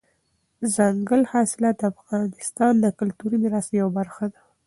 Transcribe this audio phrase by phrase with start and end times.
[0.61, 4.41] دځنګل حاصلات د افغانستان د کلتوري میراث یوه برخه ده.